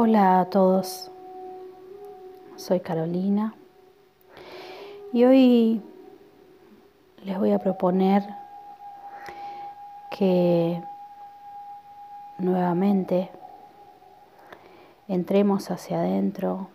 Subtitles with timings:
[0.00, 1.10] Hola a todos,
[2.54, 3.56] soy Carolina
[5.12, 5.82] y hoy
[7.24, 8.22] les voy a proponer
[10.16, 10.80] que
[12.38, 13.28] nuevamente
[15.08, 16.68] entremos hacia adentro,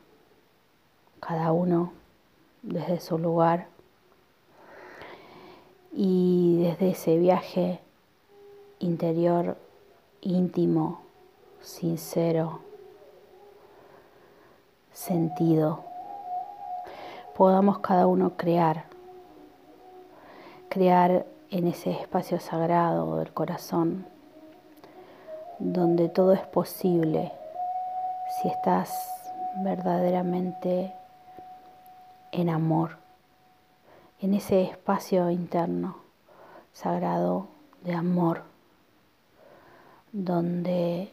[1.22, 1.94] cada uno
[2.62, 3.68] desde su lugar
[5.94, 7.80] y desde ese viaje
[8.80, 9.56] interior
[10.20, 11.00] íntimo,
[11.62, 12.60] sincero,
[14.94, 15.84] sentido,
[17.36, 18.86] podamos cada uno crear,
[20.70, 24.06] crear en ese espacio sagrado del corazón,
[25.60, 27.32] donde todo es posible
[28.42, 28.92] si estás
[29.64, 30.94] verdaderamente
[32.32, 32.98] en amor,
[34.22, 35.98] en ese espacio interno
[36.72, 37.48] sagrado
[37.84, 38.44] de amor,
[40.12, 41.12] donde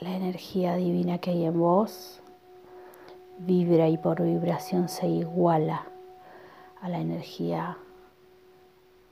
[0.00, 2.19] la energía divina que hay en vos
[3.46, 5.86] vibra y por vibración se iguala
[6.82, 7.78] a la energía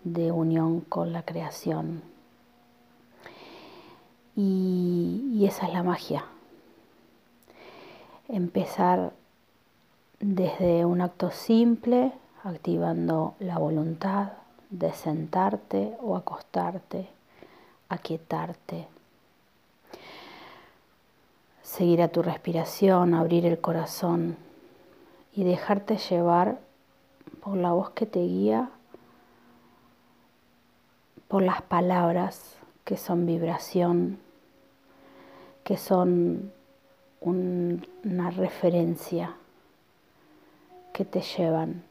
[0.05, 2.03] de unión con la creación.
[4.37, 6.25] Y, esa es la magia.
[8.29, 9.12] Empezar
[10.21, 12.12] desde un acto simple,
[12.45, 14.33] activando la voluntad
[14.71, 17.09] de sentarte o acostarte,
[17.89, 18.87] aquietarte,
[21.69, 24.39] seguir a tu respiración, abrir el corazón
[25.35, 26.59] y dejarte llevar
[27.43, 28.71] por la voz que te guía,
[31.29, 34.19] por las palabras que son vibración,
[35.63, 36.51] que son
[37.21, 39.37] un, una referencia
[40.95, 41.85] que te llevan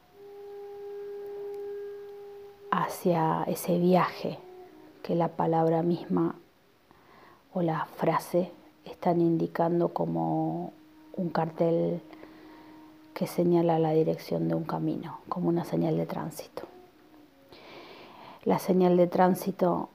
[2.71, 4.39] hacia ese viaje
[5.03, 6.33] que la palabra misma
[7.53, 8.56] o la frase
[8.87, 10.73] están indicando como
[11.15, 12.01] un cartel
[13.13, 16.63] que señala la dirección de un camino, como una señal de tránsito.
[18.43, 19.89] La señal de tránsito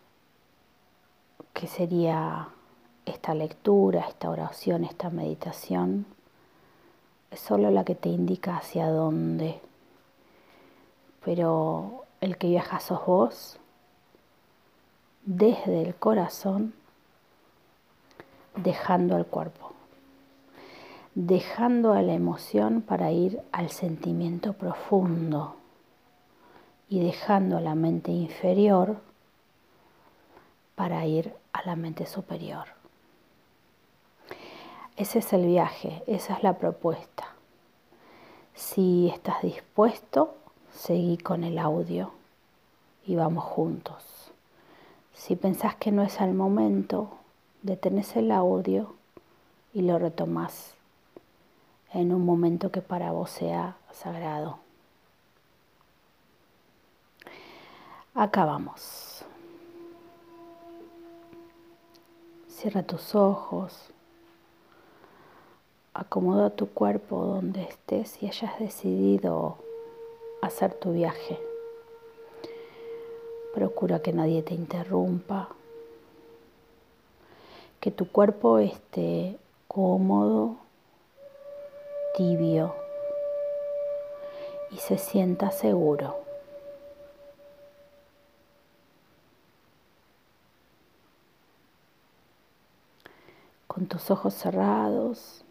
[1.52, 2.48] que sería
[3.06, 6.06] esta lectura, esta oración, esta meditación,
[7.30, 9.60] es solo la que te indica hacia dónde.
[11.24, 13.58] Pero el que viaja sos vos
[15.24, 16.74] desde el corazón
[18.56, 19.72] dejando al cuerpo,
[21.14, 25.56] dejando a la emoción para ir al sentimiento profundo
[26.88, 28.96] y dejando a la mente inferior
[30.74, 32.66] para ir a la mente superior.
[34.96, 37.28] Ese es el viaje, esa es la propuesta.
[38.54, 40.36] Si estás dispuesto,
[40.70, 42.12] seguí con el audio
[43.06, 44.32] y vamos juntos.
[45.14, 47.18] Si pensás que no es el momento,
[47.62, 48.94] detenés el audio
[49.72, 50.74] y lo retomás
[51.92, 54.58] en un momento que para vos sea sagrado.
[58.14, 59.24] Acá vamos.
[62.48, 63.90] Cierra tus ojos.
[65.94, 69.56] Acomoda tu cuerpo donde estés y hayas decidido
[70.40, 71.38] hacer tu viaje.
[73.54, 75.50] Procura que nadie te interrumpa
[77.82, 80.54] que tu cuerpo esté cómodo,
[82.16, 82.76] tibio
[84.70, 86.16] y se sienta seguro.
[93.66, 95.44] Con tus ojos cerrados,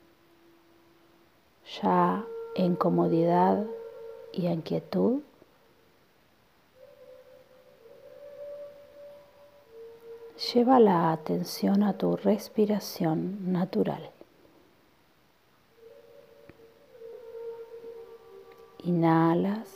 [1.84, 2.24] ya
[2.56, 3.66] en comodidad
[4.32, 5.20] y en quietud,
[10.42, 14.10] Lleva la atención a tu respiración natural.
[18.84, 19.70] Inhalas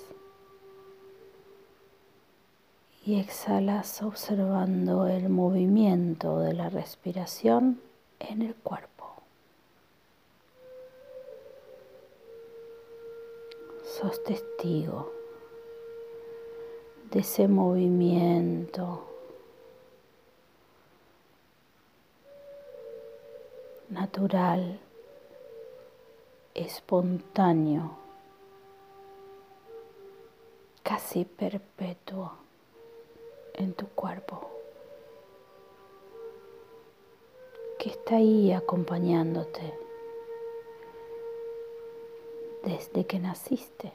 [3.05, 7.79] y exhalas observando el movimiento de la respiración
[8.19, 9.13] en el cuerpo.
[13.83, 15.11] Sos testigo
[17.11, 19.14] de ese movimiento
[23.89, 24.79] natural,
[26.53, 27.91] espontáneo,
[30.83, 32.33] casi perpetuo
[33.53, 34.49] en tu cuerpo,
[37.77, 39.77] que está ahí acompañándote
[42.63, 43.91] desde que naciste.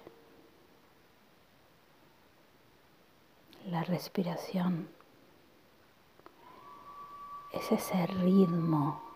[3.66, 4.88] La respiración
[7.52, 9.09] es ese ritmo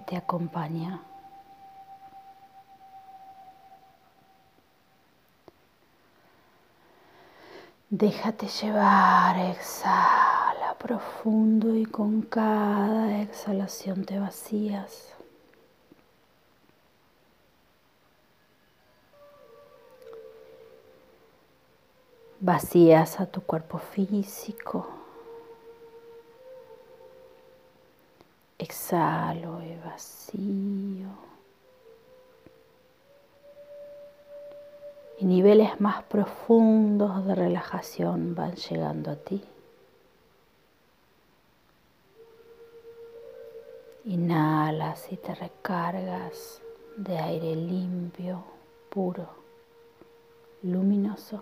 [0.00, 1.02] te acompaña.
[7.90, 15.12] Déjate llevar, exhala profundo y con cada exhalación te vacías.
[22.40, 25.01] Vacías a tu cuerpo físico.
[28.62, 31.08] Exhalo y vacío.
[35.18, 39.40] y niveles más profundos de relajación van llegando a ti.
[44.04, 46.60] Inhalas y te recargas
[46.96, 48.42] de aire limpio,
[48.90, 49.28] puro,
[50.62, 51.40] luminoso.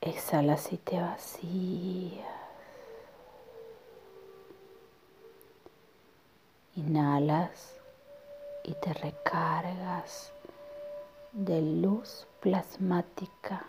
[0.00, 2.37] Exhalas y te vacías.
[6.78, 7.74] Inhalas
[8.62, 10.32] y te recargas
[11.32, 13.64] de luz plasmática,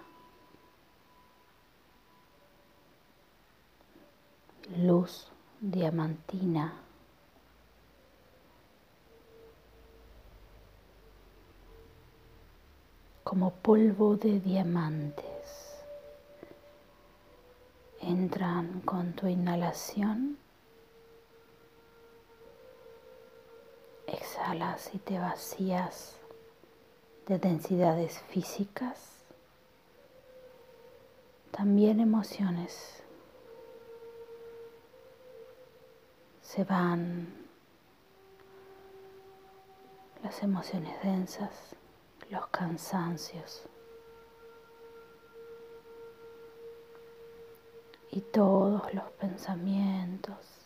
[4.78, 5.28] luz
[5.60, 6.84] diamantina.
[13.24, 15.78] como polvo de diamantes.
[18.02, 20.40] Entran con tu inhalación
[24.52, 26.16] Y te vacías
[27.28, 29.24] de densidades físicas,
[31.52, 33.04] también emociones.
[36.42, 37.28] Se van
[40.24, 41.76] las emociones densas,
[42.32, 43.66] los cansancios
[48.10, 50.59] y todos los pensamientos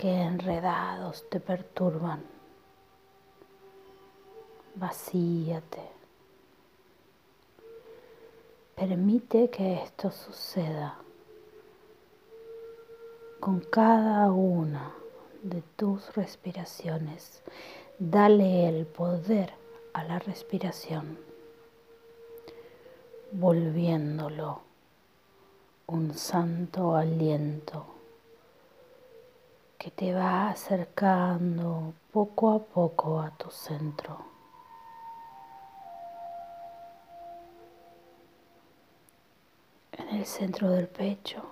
[0.00, 2.22] que enredados te perturban.
[4.74, 5.82] Vacíate.
[8.74, 10.96] Permite que esto suceda
[13.40, 14.94] con cada una
[15.42, 17.42] de tus respiraciones.
[17.98, 19.52] Dale el poder
[19.92, 21.18] a la respiración,
[23.32, 24.62] volviéndolo
[25.88, 27.99] un santo aliento
[29.80, 34.18] que te va acercando poco a poco a tu centro.
[39.92, 41.42] En el centro del pecho.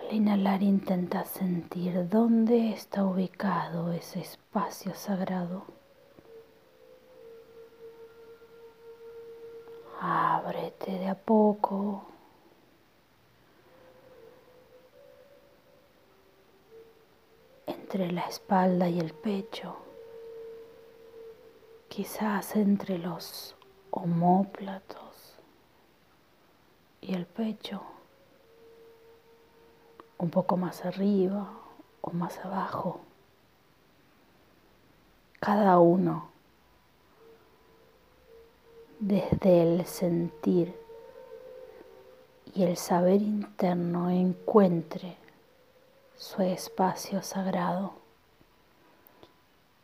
[0.00, 5.66] Al inhalar intenta sentir dónde está ubicado ese espacio sagrado.
[10.00, 12.11] Ábrete de a poco
[17.92, 19.76] entre la espalda y el pecho,
[21.90, 23.54] quizás entre los
[23.90, 25.36] homóplatos
[27.02, 27.82] y el pecho,
[30.16, 31.50] un poco más arriba
[32.00, 33.00] o más abajo,
[35.38, 36.30] cada uno
[39.00, 40.74] desde el sentir
[42.54, 45.21] y el saber interno encuentre
[46.22, 47.94] su espacio sagrado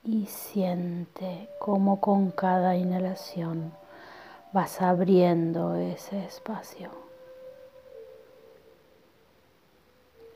[0.04, 3.72] y siente cómo con cada inhalación
[4.52, 6.90] vas abriendo ese espacio.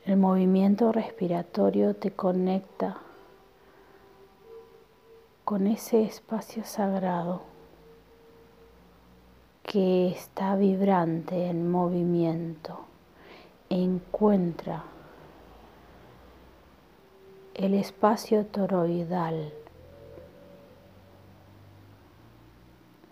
[0.05, 2.97] El movimiento respiratorio te conecta
[5.45, 7.43] con ese espacio sagrado
[9.63, 12.79] que está vibrante en movimiento.
[13.69, 14.83] Encuentra
[17.55, 19.53] el espacio toroidal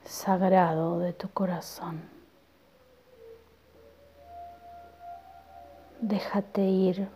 [0.04, 2.02] sagrado de tu corazón.
[6.00, 7.08] Déjate ir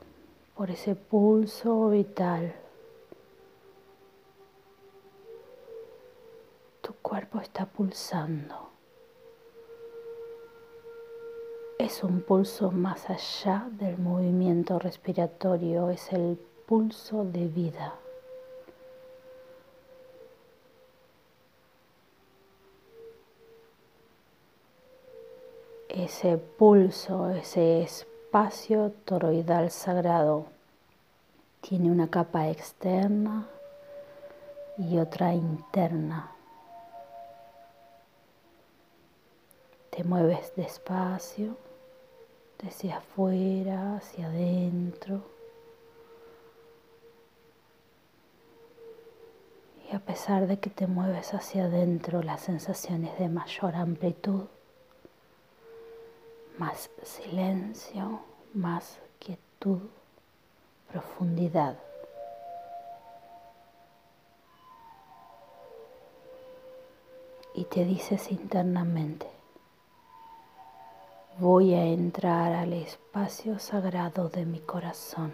[0.55, 2.53] por ese pulso vital.
[6.81, 8.69] Tu cuerpo está pulsando.
[11.79, 17.93] Es un pulso más allá del movimiento respiratorio, es el pulso de vida.
[25.89, 30.45] Ese pulso, ese espacio toroidal sagrado
[31.61, 33.47] tiene una capa externa
[34.77, 36.31] y otra interna.
[39.89, 41.55] Te mueves despacio,
[42.61, 45.34] desde afuera hacia adentro.
[49.95, 54.43] A pesar de que te mueves hacia adentro, la sensación es de mayor amplitud,
[56.57, 58.19] más silencio,
[58.53, 59.79] más quietud,
[60.91, 61.79] profundidad.
[67.53, 69.29] Y te dices internamente,
[71.39, 75.31] voy a entrar al espacio sagrado de mi corazón.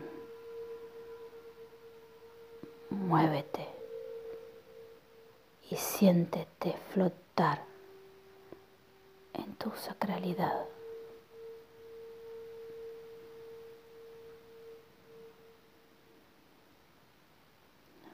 [2.92, 3.81] Muévete
[5.72, 7.64] y siéntete flotar
[9.34, 10.66] en tu sacralidad.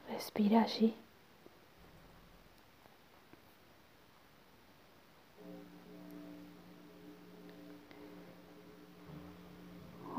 [0.09, 0.95] Respira allí.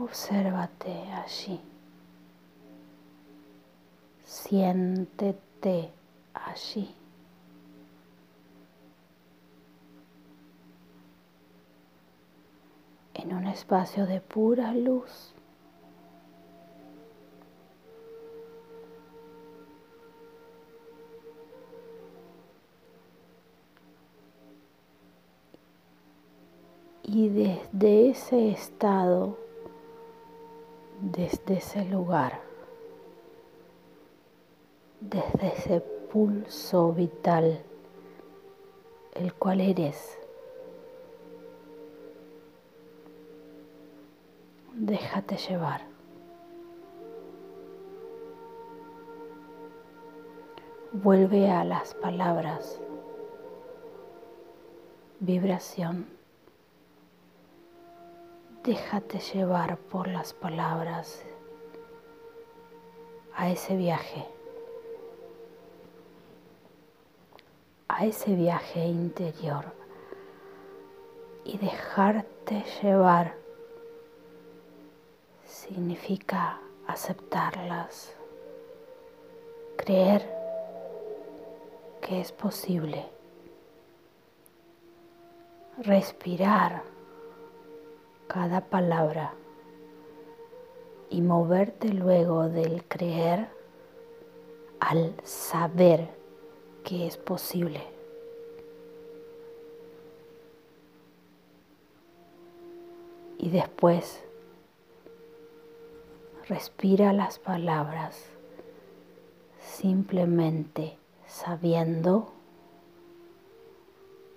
[0.00, 1.60] Obsérvate allí.
[4.24, 5.92] Siéntete
[6.34, 6.94] allí.
[13.14, 15.34] En un espacio de pura luz.
[27.02, 29.36] Y desde ese estado
[31.00, 32.40] desde ese lugar,
[35.00, 37.62] desde ese pulso vital,
[39.14, 40.17] el cual eres.
[44.88, 45.82] Déjate llevar.
[50.92, 52.80] Vuelve a las palabras,
[55.20, 56.06] vibración.
[58.64, 61.22] Déjate llevar por las palabras.
[63.34, 64.24] A ese viaje,
[67.88, 69.66] a ese viaje interior.
[71.44, 73.47] Y dejarte llevar
[75.68, 78.14] significa aceptarlas,
[79.76, 80.26] creer
[82.00, 83.04] que es posible,
[85.76, 86.82] respirar
[88.28, 89.34] cada palabra
[91.10, 93.48] y moverte luego del creer
[94.80, 96.08] al saber
[96.82, 97.82] que es posible.
[103.36, 104.27] Y después
[106.48, 108.24] respira las palabras
[109.60, 112.32] simplemente sabiendo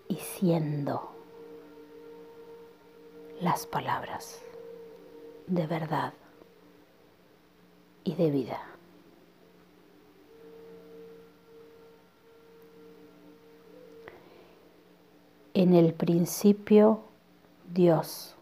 [0.09, 1.09] y siendo
[3.39, 4.41] las palabras
[5.47, 6.13] de verdad
[8.03, 8.61] y de vida.
[15.53, 17.03] En el principio
[17.73, 18.35] Dios.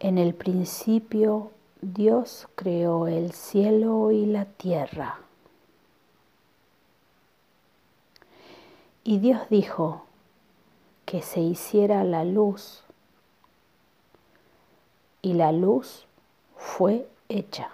[0.00, 1.50] En el principio
[1.80, 5.20] Dios creó el cielo y la tierra.
[9.04, 10.04] Y Dios dijo,
[11.08, 12.82] que se hiciera la luz
[15.22, 16.06] y la luz
[16.54, 17.70] fue hecha.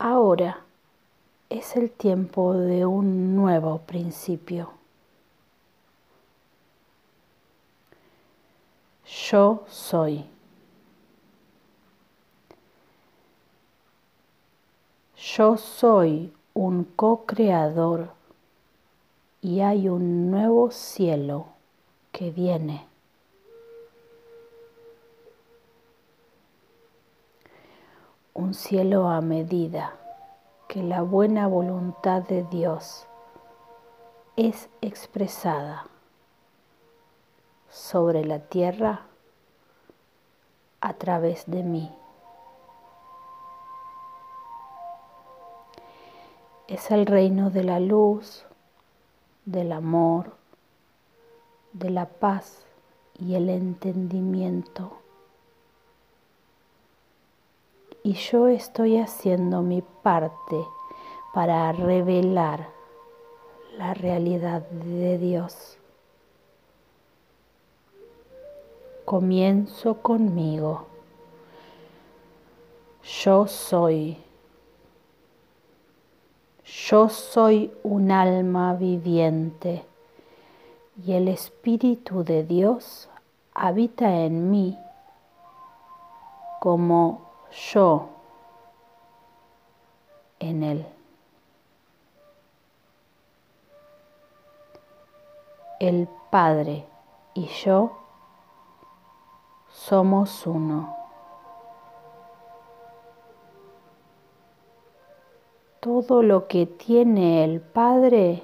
[0.00, 0.64] Ahora
[1.50, 4.77] es el tiempo de un nuevo principio.
[9.08, 10.26] Yo soy.
[15.16, 18.10] Yo soy un co-creador
[19.40, 21.46] y hay un nuevo cielo
[22.12, 22.86] que viene.
[28.34, 29.94] Un cielo a medida
[30.68, 33.06] que la buena voluntad de Dios
[34.36, 35.86] es expresada
[37.70, 39.02] sobre la tierra
[40.80, 41.92] a través de mí.
[46.68, 48.44] es el reino de la luz,
[49.46, 50.36] del amor,
[51.72, 52.66] de la paz
[53.18, 54.92] y el entendimiento.
[58.02, 60.62] Y yo estoy haciendo mi parte
[61.32, 62.68] para revelar
[63.78, 65.77] la realidad de Dios.
[69.08, 70.84] Comienzo conmigo.
[73.02, 74.18] Yo soy
[76.62, 79.82] Yo soy un alma viviente
[81.02, 83.08] y el Espíritu de Dios
[83.54, 84.78] habita en mí
[86.60, 87.30] como
[87.72, 88.10] yo
[90.38, 90.86] en Él.
[95.80, 96.84] El Padre
[97.32, 98.07] y yo
[99.88, 100.94] somos uno.
[105.80, 108.42] Todo lo que tiene el Padre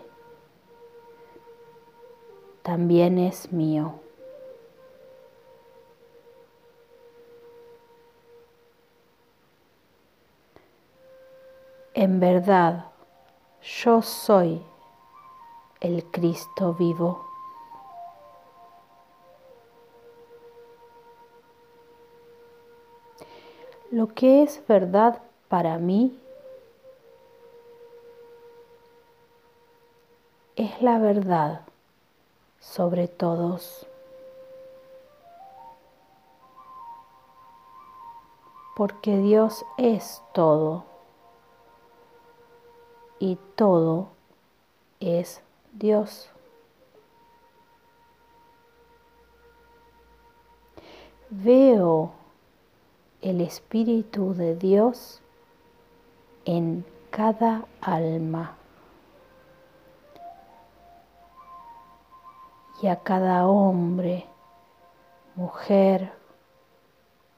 [2.62, 4.00] también es mío.
[11.92, 12.86] En verdad,
[13.60, 14.62] yo soy
[15.80, 17.23] el Cristo vivo.
[23.94, 26.18] Lo que es verdad para mí
[30.56, 31.60] es la verdad
[32.58, 33.86] sobre todos.
[38.74, 40.82] Porque Dios es todo
[43.20, 44.08] y todo
[44.98, 45.40] es
[45.72, 46.28] Dios.
[51.30, 52.23] Veo
[53.24, 55.22] el Espíritu de Dios
[56.44, 58.58] en cada alma
[62.82, 64.26] y a cada hombre,
[65.36, 66.12] mujer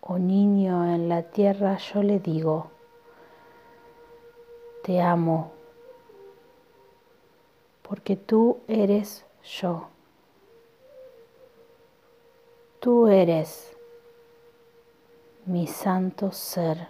[0.01, 2.73] o niño en la tierra yo le digo,
[4.83, 5.53] te amo
[7.83, 9.89] porque tú eres yo.
[12.81, 13.76] Tú eres
[15.47, 16.89] mi santo ser.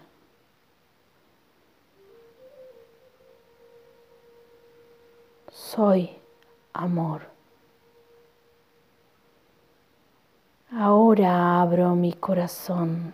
[5.52, 6.10] Soy
[6.73, 7.23] amor.
[10.73, 13.12] Ahora abro mi corazón.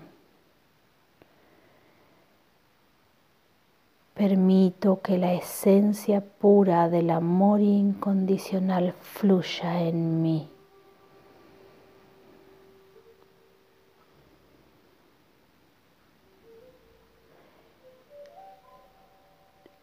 [4.14, 10.52] Permito que la esencia pura del amor incondicional fluya en mí.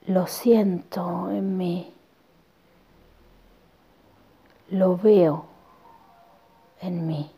[0.09, 1.93] Lo siento en mí.
[4.69, 5.45] Lo veo
[6.81, 7.29] en mí.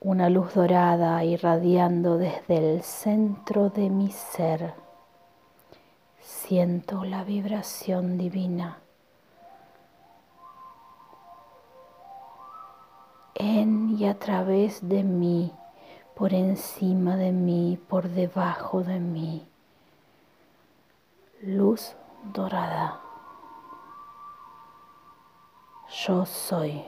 [0.00, 4.74] Una luz dorada irradiando desde el centro de mi ser.
[6.20, 8.80] Siento la vibración divina.
[13.36, 15.52] En y a través de mí,
[16.16, 19.46] por encima de mí, por debajo de mí
[21.42, 23.00] luz dorada.
[25.88, 26.84] Yo soy.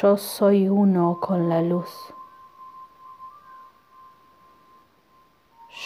[0.00, 1.90] Yo soy uno con la luz.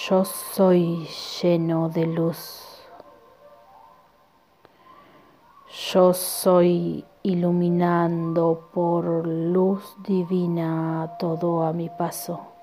[0.09, 1.07] Yo soy
[1.43, 2.81] lleno de luz.
[5.93, 12.58] Yo soy iluminando por luz divina todo a mi paso.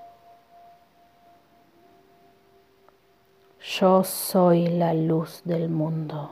[3.68, 6.30] Yo soy la luz del mundo.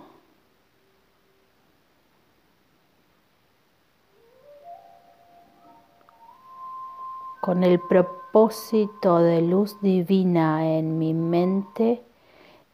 [7.40, 12.04] Con el propósito de luz divina en mi mente,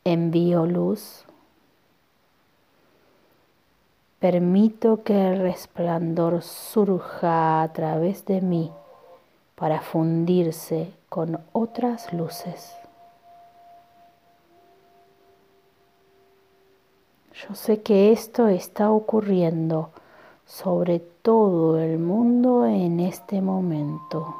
[0.04, 1.24] envío luz.
[4.18, 8.70] Permito que el resplandor surja a través de mí
[9.54, 12.79] para fundirse con otras luces.
[17.32, 19.90] Yo sé que esto está ocurriendo
[20.46, 24.36] sobre todo el mundo en este momento.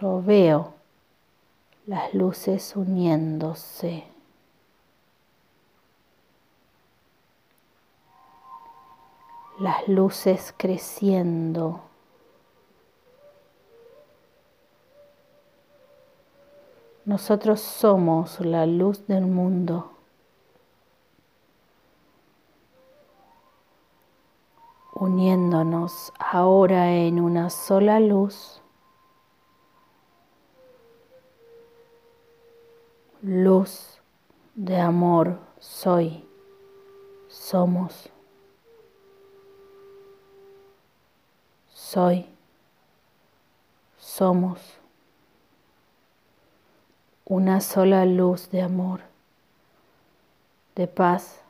[0.00, 0.74] Yo veo
[1.86, 4.04] las luces uniéndose.
[9.58, 11.87] Las luces creciendo.
[17.08, 19.92] Nosotros somos la luz del mundo.
[24.92, 28.60] Uniéndonos ahora en una sola luz.
[33.22, 34.02] Luz
[34.54, 36.28] de amor soy,
[37.28, 38.10] somos.
[41.72, 42.26] Soy,
[43.96, 44.77] Somos
[47.30, 49.00] una sola luz de amor,
[50.74, 51.42] de paz,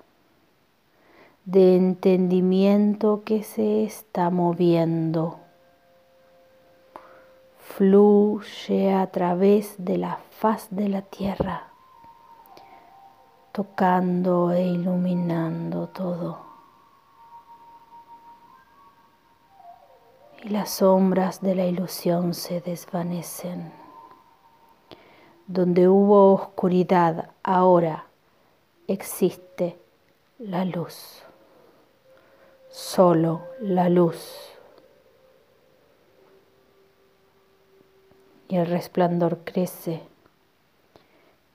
[1.44, 5.38] de entendimiento que se está moviendo.
[7.60, 11.68] Fluye a través de la faz de la tierra,
[13.52, 16.40] tocando e iluminando todo.
[20.42, 23.87] Y las sombras de la ilusión se desvanecen.
[25.48, 28.04] Donde hubo oscuridad, ahora
[28.86, 29.78] existe
[30.38, 31.22] la luz.
[32.68, 34.50] Solo la luz.
[38.48, 40.02] Y el resplandor crece,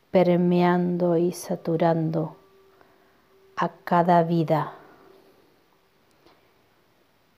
[0.09, 2.35] permeando y saturando
[3.55, 4.73] a cada vida.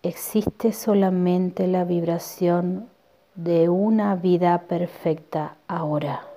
[0.04, 2.88] Existe solamente la vibración
[3.36, 6.30] de una vida perfecta ahora.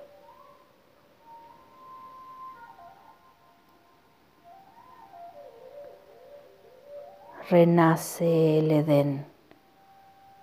[7.49, 9.25] Renace el Edén.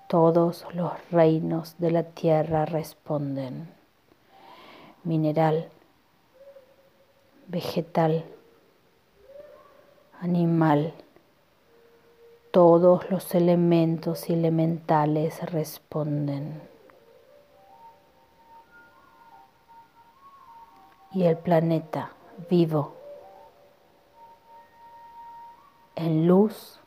[0.09, 3.73] Todos los reinos de la tierra responden.
[5.05, 5.69] Mineral,
[7.47, 8.25] vegetal,
[10.21, 10.95] animal,
[12.51, 16.61] todos los elementos elementales responden.
[21.13, 22.11] Y el planeta
[22.51, 22.95] vivo
[25.95, 26.81] en luz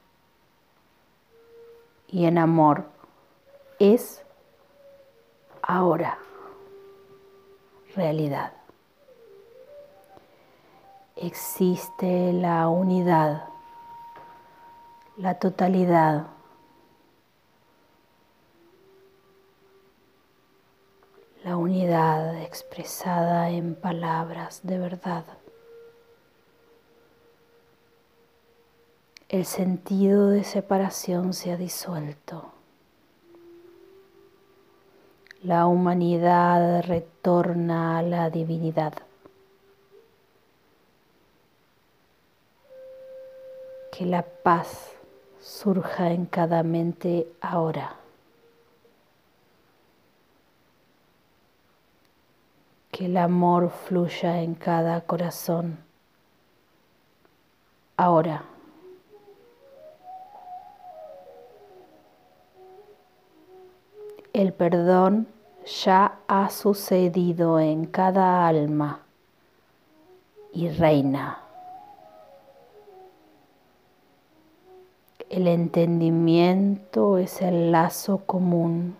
[2.11, 2.85] y en amor
[3.77, 4.23] es
[5.61, 6.17] ahora
[7.95, 8.53] realidad.
[11.15, 13.45] Existe la unidad,
[15.17, 16.27] la totalidad.
[21.43, 25.25] La unidad expresada en palabras de verdad.
[29.29, 32.51] El sentido de separación se ha disuelto.
[35.43, 38.93] La humanidad retorna a la divinidad.
[43.91, 44.93] Que la paz
[45.39, 47.97] surja en cada mente ahora.
[52.91, 55.77] Que el amor fluya en cada corazón
[57.95, 58.43] ahora.
[64.33, 65.27] El perdón
[65.83, 69.01] ya ha sucedido en cada alma
[70.53, 71.39] y reina.
[75.29, 78.95] El entendimiento es el lazo común.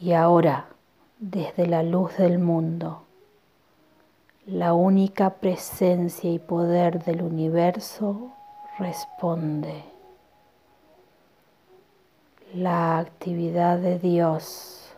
[0.00, 0.66] Y ahora,
[1.18, 3.02] desde la luz del mundo,
[4.52, 8.32] la única presencia y poder del universo
[8.80, 9.84] responde.
[12.52, 14.90] La actividad de Dios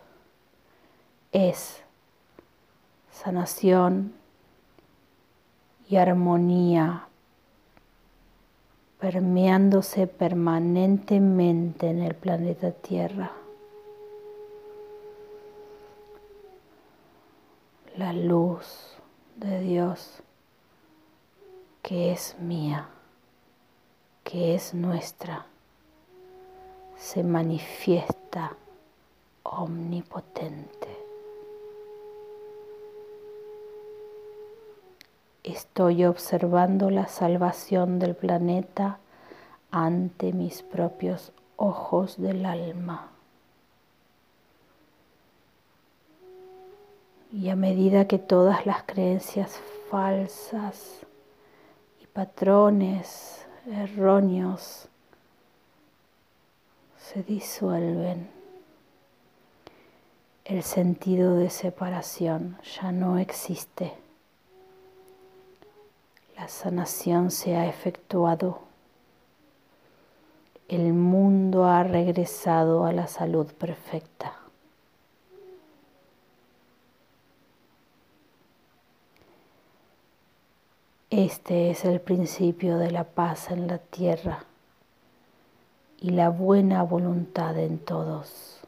[1.33, 1.83] es
[3.11, 4.15] sanación
[5.87, 7.09] y armonía
[9.01, 13.33] permeándose permanentemente en el planeta Tierra.
[17.99, 18.92] La luz
[19.43, 20.23] de Dios
[21.83, 22.89] que es mía,
[24.23, 25.47] que es nuestra,
[26.97, 28.57] se manifiesta
[29.43, 30.97] omnipotente.
[35.43, 38.99] Estoy observando la salvación del planeta
[39.73, 43.12] ante mis propios ojos del alma.
[47.33, 49.59] Y a medida que todas las creencias
[49.91, 51.01] falsas
[52.03, 54.87] y patrones erróneos
[56.99, 58.29] se disuelven,
[60.45, 63.95] el sentido de separación ya no existe.
[66.37, 68.61] La sanación se ha efectuado.
[70.69, 74.42] El mundo ha regresado a la salud perfecta.
[81.13, 84.47] Este es el principio de la paz en la tierra
[86.01, 88.63] y la buena voluntad en todos.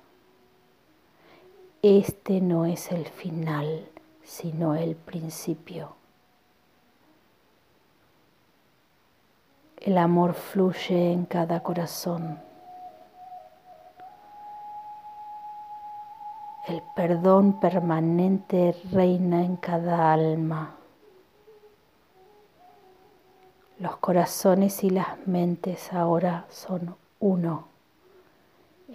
[1.81, 3.89] Este no es el final,
[4.25, 5.97] sino el principio.
[9.81, 12.39] El amor fluye en cada corazón.
[16.69, 20.77] El perdón permanente reina en cada alma.
[23.85, 27.69] Los corazones y las mentes ahora son uno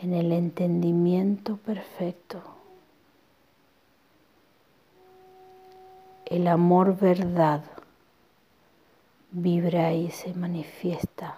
[0.01, 2.41] en el entendimiento perfecto.
[6.25, 7.63] El amor verdad
[9.29, 11.35] vibra y se manifiesta,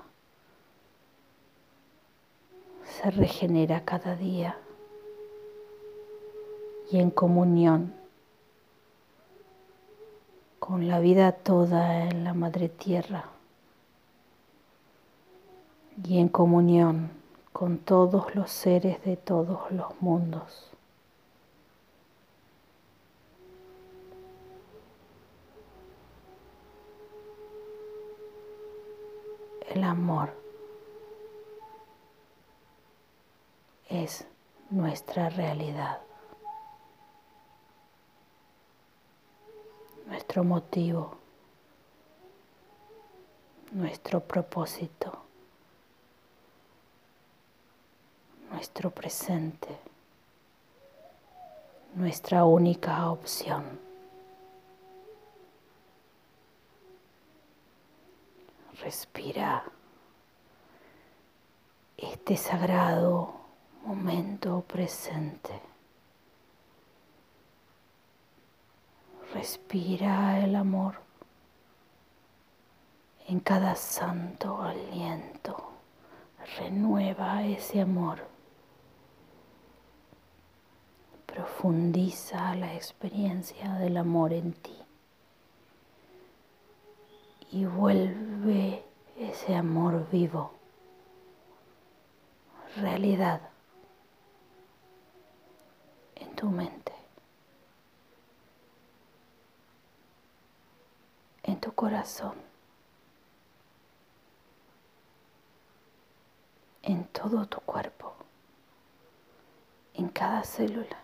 [2.86, 4.58] se regenera cada día
[6.90, 7.94] y en comunión
[10.60, 13.26] con la vida toda en la Madre Tierra
[16.04, 17.12] y en comunión
[17.54, 20.72] con todos los seres de todos los mundos.
[29.74, 30.34] el amor
[33.88, 34.26] es
[34.70, 36.02] nuestra realidad,
[40.08, 41.16] nuestro motivo,
[43.72, 45.24] nuestro propósito,
[48.62, 49.76] nuestro presente,
[51.96, 53.64] nuestra única opción.
[58.84, 59.64] Respira
[61.98, 63.34] este sagrado
[63.84, 65.60] momento presente.
[69.34, 70.98] Respira el amor
[73.28, 75.72] en cada santo aliento.
[76.60, 78.31] Renueva ese amor.
[81.34, 84.78] Profundiza la experiencia del amor en ti
[87.52, 88.84] y vuelve
[89.18, 90.52] ese amor vivo,
[92.76, 93.42] realidad
[96.16, 96.94] en tu mente,
[101.44, 102.36] en tu corazón,
[106.84, 108.16] en todo tu cuerpo,
[109.94, 110.98] en cada célula.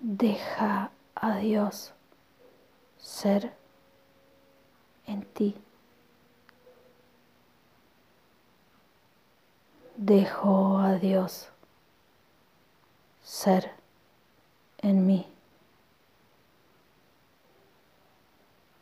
[0.00, 1.92] Deja a Dios
[2.98, 3.52] ser
[5.06, 5.56] en ti.
[9.96, 11.48] Dejo a Dios
[13.22, 13.72] ser
[14.78, 15.26] en mí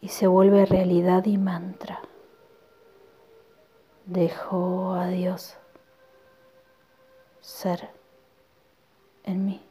[0.04, 2.02] y se vuelve realidad y mantra.
[4.04, 5.56] Dejo a Dios
[7.40, 7.88] ser
[9.22, 9.63] en mí.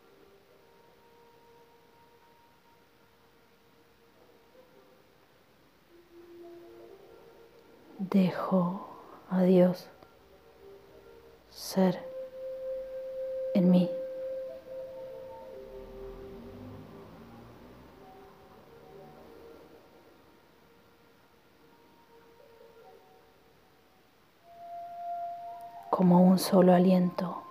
[8.10, 8.86] Dejo
[9.30, 9.88] a Dios
[11.50, 12.00] ser
[13.54, 13.90] en mí.
[25.90, 27.44] como un solo aliento,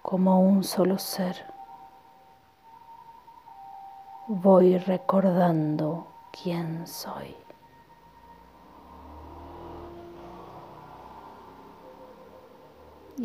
[0.00, 1.44] como un solo ser.
[4.26, 7.45] Voy recordando quién soy.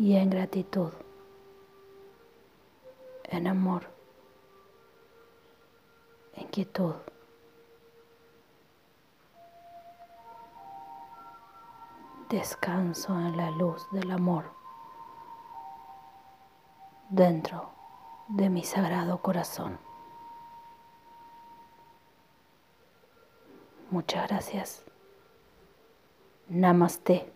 [0.02, 0.90] Y en gratitud,
[3.22, 3.88] en amor,
[6.34, 6.96] en quietud.
[12.28, 14.50] Descanso en la luz del amor
[17.08, 17.70] dentro
[18.26, 19.78] de mi sagrado corazón.
[23.92, 24.84] Muchas gracias.
[26.48, 27.31] Namaste.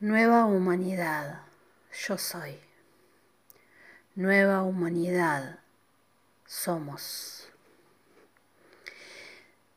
[0.00, 1.40] Nueva humanidad,
[2.06, 2.56] yo soy.
[4.14, 5.58] Nueva humanidad,
[6.46, 7.48] somos.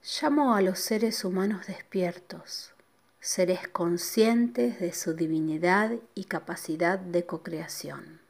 [0.04, 2.72] Llamo a los seres humanos despiertos,
[3.20, 8.22] seres conscientes de su divinidad y capacidad de cocreación,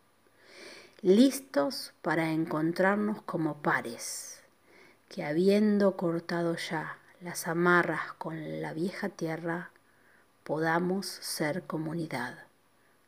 [1.02, 4.40] listos para encontrarnos como pares,
[5.10, 9.71] que habiendo cortado ya las amarras con la vieja tierra,
[10.44, 12.46] podamos ser comunidad,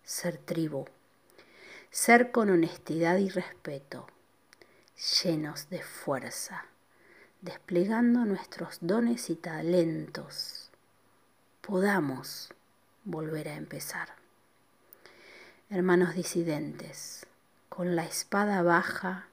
[0.04, 0.86] ser tribu,
[1.90, 4.08] ser con honestidad y respeto,
[5.24, 6.66] llenos de fuerza,
[7.42, 10.70] desplegando nuestros dones y talentos,
[11.62, 12.54] podamos
[13.04, 14.10] volver a empezar.
[15.70, 17.26] Hermanos disidentes,
[17.70, 19.28] con la espada baja,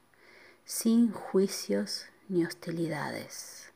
[0.64, 3.72] sin juicios ni hostilidades,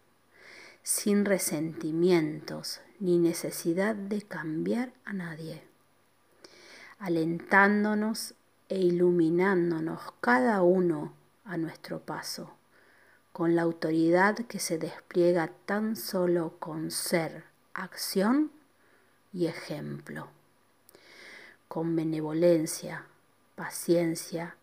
[0.83, 5.63] sin resentimientos ni necesidad de cambiar a nadie,
[6.99, 8.33] alentándonos
[8.71, 11.13] e iluminándonos cada uno
[11.45, 12.55] a nuestro paso,
[13.31, 18.51] con la autoridad que se despliega tan solo con ser, acción
[19.35, 20.29] y ejemplo,
[21.69, 23.05] con benevolencia,
[23.55, 24.57] paciencia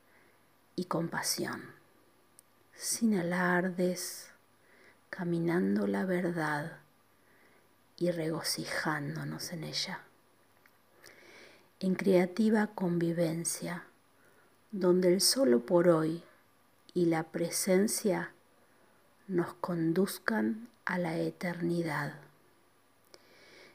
[0.75, 1.61] y compasión,
[2.73, 4.31] sin alardes,
[5.11, 6.81] caminando la verdad
[8.01, 9.99] y regocijándonos en ella.
[11.79, 13.85] En creativa convivencia,
[14.71, 16.23] donde el solo por hoy
[16.95, 18.33] y la presencia
[19.27, 22.15] nos conduzcan a la eternidad.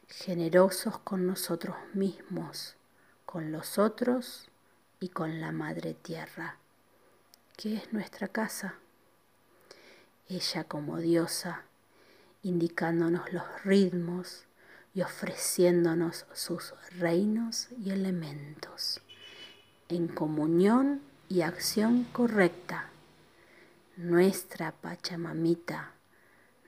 [0.09, 2.75] Generosos con nosotros mismos,
[3.27, 4.49] con los otros
[4.99, 6.57] y con la Madre Tierra,
[7.57, 8.75] que es nuestra casa.
[10.29, 11.66] Ella como diosa,
[12.47, 14.45] indicándonos los ritmos
[14.95, 19.01] y ofreciéndonos sus reinos y elementos,
[19.89, 22.91] en comunión y acción correcta.
[23.97, 25.93] Nuestra Pachamamita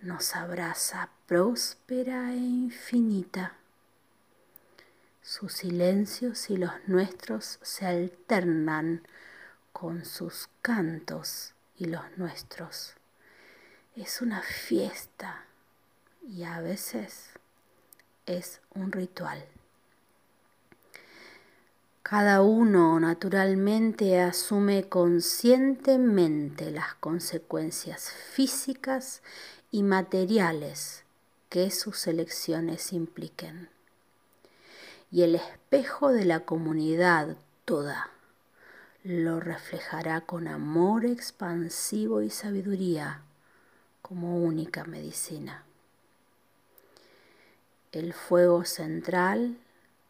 [0.02, 3.54] nos abraza próspera e infinita.
[5.22, 9.06] Sus silencios y los nuestros se alternan
[9.72, 12.94] con sus cantos y los nuestros.
[13.94, 15.44] Es una fiesta
[16.22, 17.30] y a veces
[18.26, 19.44] es un ritual.
[22.02, 29.22] Cada uno naturalmente asume conscientemente las consecuencias físicas
[29.70, 31.04] y materiales
[31.50, 33.68] que sus elecciones impliquen
[35.10, 38.10] y el espejo de la comunidad toda
[39.04, 43.22] lo reflejará con amor expansivo y sabiduría
[44.02, 45.64] como única medicina.
[47.90, 49.56] El fuego central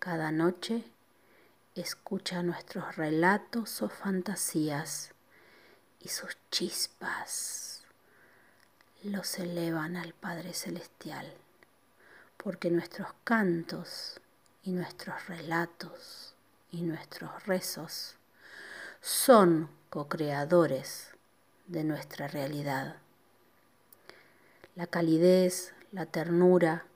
[0.00, 0.82] cada noche
[1.76, 5.12] escucha nuestros relatos o fantasías
[6.00, 7.84] y sus chispas
[9.04, 11.32] los elevan al Padre Celestial,
[12.36, 14.20] porque nuestros cantos
[14.64, 16.34] y nuestros relatos
[16.72, 18.16] y nuestros rezos
[19.00, 21.12] son co-creadores
[21.68, 22.96] de nuestra realidad.
[24.74, 26.87] La calidez, la ternura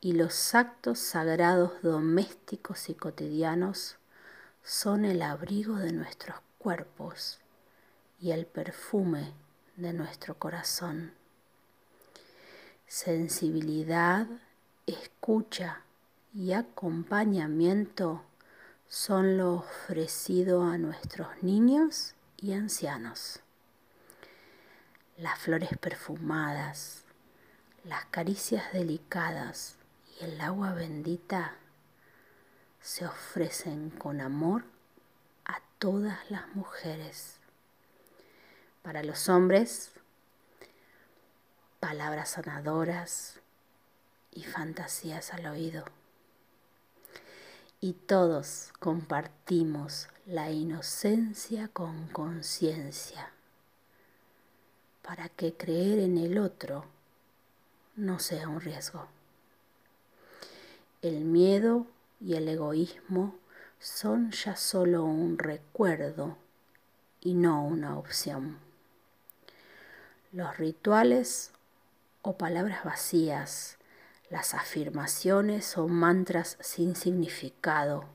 [0.00, 3.96] y los actos sagrados domésticos y cotidianos
[4.62, 7.40] son el abrigo de nuestros cuerpos
[8.20, 9.32] y el perfume
[9.76, 11.12] de nuestro corazón.
[12.86, 14.26] Sensibilidad,
[14.86, 15.82] escucha
[16.34, 18.22] y acompañamiento
[18.88, 23.40] son lo ofrecido a nuestros niños y ancianos.
[25.16, 27.04] Las flores perfumadas,
[27.84, 29.76] las caricias delicadas
[30.18, 31.56] y el agua bendita
[32.80, 34.64] se ofrecen con amor
[35.44, 37.38] a todas las mujeres.
[38.82, 39.90] Para los hombres,
[41.80, 43.40] palabras sanadoras
[44.32, 45.84] y fantasías al oído
[47.80, 53.30] y todos compartimos la inocencia con conciencia
[55.02, 56.84] para que creer en el otro
[57.94, 59.15] no sea un riesgo.
[61.06, 61.86] El miedo
[62.20, 63.38] y el egoísmo
[63.78, 66.36] son ya solo un recuerdo
[67.20, 68.58] y no una opción.
[70.32, 71.52] Los rituales
[72.22, 73.78] o palabras vacías
[74.30, 78.06] las afirmaciones o mantras sin significado,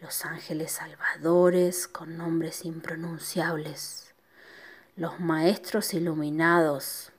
[0.00, 4.14] los ángeles salvadores con nombres impronunciables,
[4.94, 7.10] los maestros iluminados,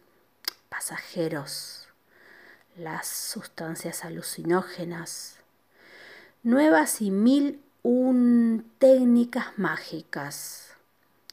[0.70, 1.77] pasajeros,
[2.78, 5.38] las sustancias alucinógenas,
[6.44, 10.76] nuevas y mil un técnicas mágicas,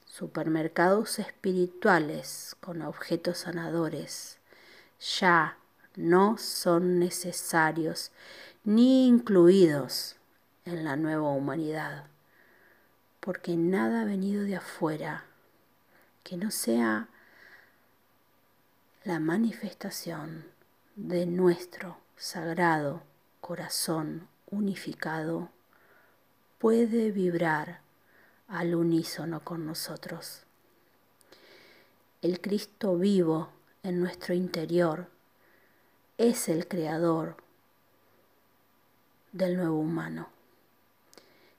[0.06, 4.38] supermercados espirituales con objetos sanadores,
[5.18, 5.58] ya
[5.96, 8.10] no son necesarios
[8.64, 10.16] ni incluidos
[10.64, 12.06] en la nueva humanidad,
[13.20, 15.24] porque nada ha venido de afuera
[16.22, 17.08] que no sea
[19.04, 20.53] la manifestación
[20.96, 23.02] de nuestro sagrado
[23.40, 25.50] corazón unificado
[26.58, 27.80] puede vibrar
[28.46, 30.44] al unísono con nosotros.
[32.22, 33.48] El Cristo vivo
[33.82, 35.08] en nuestro interior
[36.16, 37.36] es el creador
[39.32, 40.28] del nuevo humano,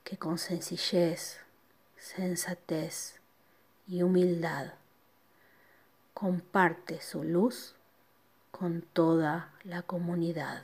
[0.06, 1.40] que con sencillez,
[1.98, 3.20] sensatez
[3.86, 4.76] y humildad
[6.14, 7.76] comparte su luz
[8.58, 10.64] con toda la comunidad.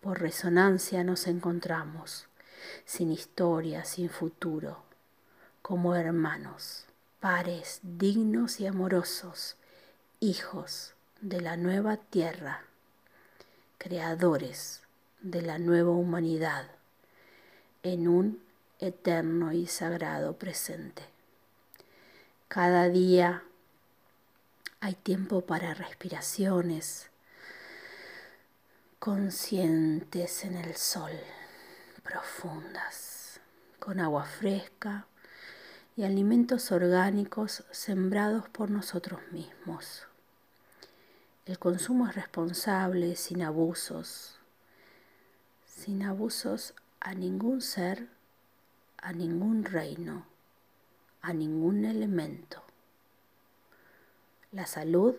[0.00, 2.28] Por resonancia nos encontramos,
[2.84, 4.84] sin historia, sin futuro,
[5.62, 6.86] como hermanos,
[7.18, 9.56] pares dignos y amorosos,
[10.20, 12.62] hijos de la nueva tierra,
[13.78, 14.82] creadores
[15.22, 16.66] de la nueva humanidad,
[17.82, 18.40] en un
[18.78, 21.02] eterno y sagrado presente.
[22.46, 23.42] Cada día
[24.84, 27.08] hay tiempo para respiraciones,
[28.98, 31.12] conscientes en el sol,
[32.02, 33.38] profundas,
[33.78, 35.06] con agua fresca
[35.94, 40.08] y alimentos orgánicos sembrados por nosotros mismos.
[41.46, 44.40] El consumo es responsable, sin abusos,
[45.64, 48.08] sin abusos a ningún ser,
[48.96, 50.26] a ningún reino,
[51.20, 52.64] a ningún elemento.
[54.52, 55.14] La salud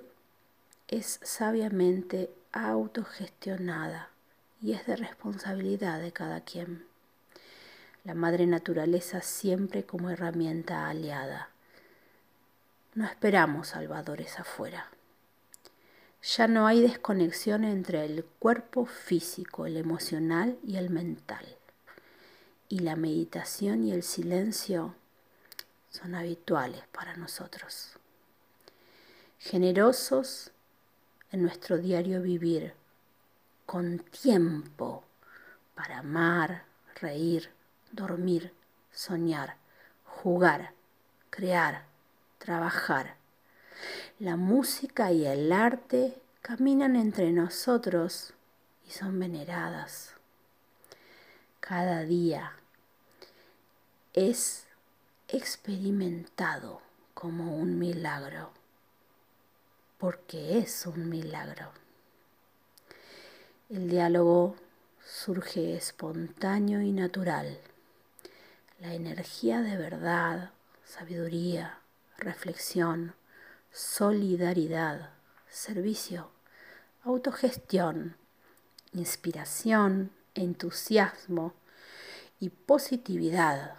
[0.87, 4.09] es sabiamente autogestionada
[4.61, 6.85] y es de responsabilidad de cada quien.
[8.03, 11.49] La madre naturaleza siempre como herramienta aliada.
[12.93, 14.91] No esperamos salvadores afuera.
[16.21, 21.57] Ya no hay desconexión entre el cuerpo físico, el emocional y el mental.
[22.69, 24.93] Y la meditación y el silencio
[25.89, 27.97] son habituales para nosotros.
[29.45, 30.51] Generosos
[31.29, 32.73] en nuestro diario vivir,
[33.65, 35.03] con tiempo
[35.75, 36.63] para amar,
[37.01, 37.49] reír,
[37.91, 38.53] dormir,
[38.93, 39.57] soñar,
[40.05, 40.71] jugar,
[41.29, 41.83] crear,
[42.37, 43.17] trabajar.
[44.17, 48.33] La música y el arte caminan entre nosotros
[48.87, 50.15] y son veneradas.
[51.59, 52.53] Cada día
[54.13, 54.67] es
[55.27, 56.81] experimentado
[57.13, 58.62] como un milagro
[60.03, 61.71] porque es un milagro.
[63.69, 64.57] El diálogo
[65.01, 67.57] surge espontáneo y natural.
[68.81, 70.51] La energía de verdad,
[70.83, 71.79] sabiduría,
[72.17, 73.15] reflexión,
[73.71, 75.11] solidaridad,
[75.47, 76.31] servicio,
[77.05, 78.17] autogestión,
[78.91, 81.53] inspiración, entusiasmo
[82.41, 83.75] y positividad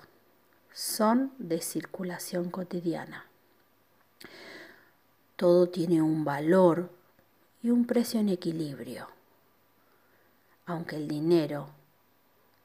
[0.72, 3.27] son de circulación cotidiana.
[5.45, 6.88] Todo tiene un valor
[7.62, 9.09] y un precio en equilibrio,
[10.64, 11.68] aunque el dinero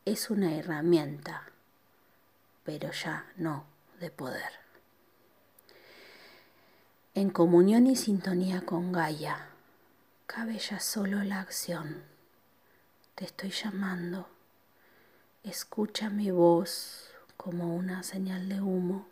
[0.06, 1.44] es una herramienta,
[2.64, 3.66] pero ya no
[4.00, 4.54] de poder.
[7.16, 9.50] En comunión y sintonía con Gaia,
[10.26, 12.02] cabe ya solo la acción.
[13.16, 14.30] Te estoy llamando.
[15.44, 19.06] Escucha mi voz como una señal de humo.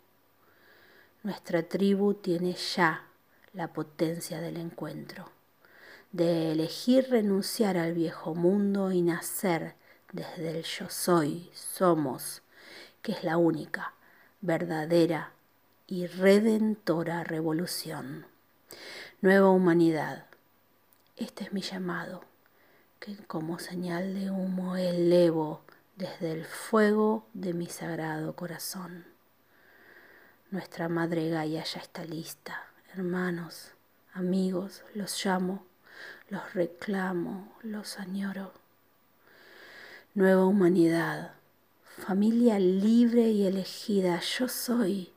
[1.22, 3.04] Nuestra tribu tiene ya
[3.52, 5.30] la potencia del encuentro,
[6.12, 9.74] de elegir renunciar al viejo mundo y nacer
[10.12, 12.42] desde el yo soy, somos,
[13.02, 13.94] que es la única,
[14.40, 15.32] verdadera
[15.86, 18.26] y redentora revolución.
[19.20, 20.26] Nueva humanidad,
[21.16, 22.24] este es mi llamado,
[23.00, 25.62] que como señal de humo elevo
[25.96, 29.06] desde el fuego de mi sagrado corazón.
[30.50, 33.72] Nuestra Madre Gaia ya está lista hermanos,
[34.14, 35.64] amigos, los llamo,
[36.30, 38.52] los reclamo, los añoro.
[40.14, 41.34] Nueva humanidad,
[41.84, 45.12] familia libre y elegida, yo soy,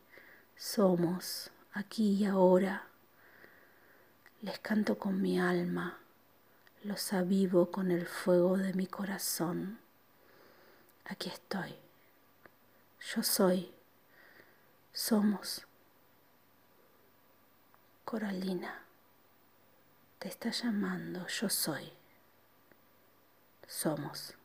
[0.58, 2.88] somos, aquí y ahora.
[4.42, 5.98] Les canto con mi alma,
[6.84, 9.80] los avivo con el fuego de mi corazón.
[11.06, 11.76] Aquí estoy,
[13.14, 13.72] yo soy,
[14.92, 15.66] somos.
[18.12, 18.84] Coralina,
[20.20, 21.94] te está llamando, yo soy.
[23.66, 24.36] Somos.